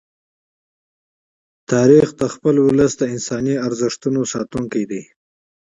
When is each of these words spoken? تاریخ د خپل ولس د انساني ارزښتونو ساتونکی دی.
تاریخ 1.71 2.07
د 2.19 2.21
خپل 2.33 2.55
ولس 2.67 2.93
د 2.97 3.03
انساني 3.15 3.55
ارزښتونو 3.67 4.19
ساتونکی 4.33 4.83
دی. 4.91 5.03